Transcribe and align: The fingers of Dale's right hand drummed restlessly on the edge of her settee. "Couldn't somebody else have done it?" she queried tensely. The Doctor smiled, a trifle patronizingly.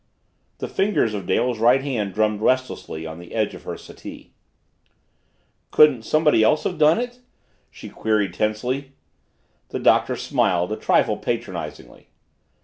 The 0.57 0.67
fingers 0.67 1.13
of 1.13 1.27
Dale's 1.27 1.59
right 1.59 1.83
hand 1.83 2.15
drummed 2.15 2.41
restlessly 2.41 3.05
on 3.05 3.19
the 3.19 3.35
edge 3.35 3.53
of 3.53 3.65
her 3.65 3.77
settee. 3.77 4.33
"Couldn't 5.69 6.01
somebody 6.05 6.41
else 6.41 6.63
have 6.63 6.79
done 6.79 6.99
it?" 6.99 7.19
she 7.69 7.87
queried 7.87 8.33
tensely. 8.33 8.93
The 9.69 9.77
Doctor 9.79 10.15
smiled, 10.15 10.71
a 10.71 10.75
trifle 10.75 11.17
patronizingly. 11.17 12.09